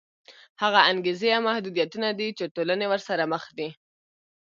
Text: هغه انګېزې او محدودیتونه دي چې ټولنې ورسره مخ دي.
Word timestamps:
هغه 0.61 0.79
انګېزې 0.91 1.29
او 1.37 1.41
محدودیتونه 1.49 2.07
دي 2.19 2.29
چې 2.37 2.51
ټولنې 2.55 2.85
ورسره 2.89 3.23
مخ 3.33 3.43
دي. 3.57 3.69